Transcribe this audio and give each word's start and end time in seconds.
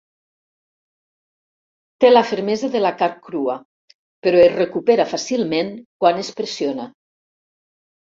Té 2.05 2.09
la 2.11 2.23
fermesa 2.29 2.69
de 2.75 2.81
la 2.81 2.91
carn 3.01 3.19
crua 3.27 3.57
però 4.29 4.39
es 4.45 4.55
recupera 4.61 5.05
fàcilment 5.11 5.69
quan 6.05 6.23
es 6.23 6.33
pressiona. 6.41 6.89